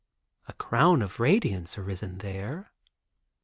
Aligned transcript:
A 0.47 0.53
Crown 0.53 1.03
of 1.03 1.19
Radiance 1.19 1.77
arisen 1.77 2.17
there. 2.17 2.71